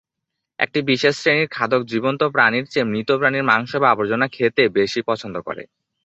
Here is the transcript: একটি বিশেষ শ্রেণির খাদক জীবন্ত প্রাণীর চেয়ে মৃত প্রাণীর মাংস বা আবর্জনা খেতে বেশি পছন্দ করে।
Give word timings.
একটি 0.59 0.79
বিশেষ 0.81 1.13
শ্রেণির 1.17 1.49
খাদক 1.51 1.81
জীবন্ত 1.83 2.21
প্রাণীর 2.33 2.65
চেয়ে 2.65 2.89
মৃত 2.91 3.09
প্রাণীর 3.17 3.43
মাংস 3.43 3.71
বা 3.75 3.87
আবর্জনা 3.91 4.27
খেতে 4.27 4.63
বেশি 4.77 4.99
পছন্দ 5.09 5.35
করে। 5.47 5.63